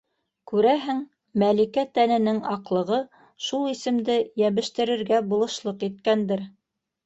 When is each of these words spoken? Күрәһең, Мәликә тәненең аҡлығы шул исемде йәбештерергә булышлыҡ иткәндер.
Күрәһең, 0.51 1.01
Мәликә 1.43 1.83
тәненең 1.99 2.41
аҡлығы 2.55 3.01
шул 3.51 3.69
исемде 3.77 4.19
йәбештерергә 4.45 5.23
булышлыҡ 5.31 5.91
иткәндер. 5.93 6.47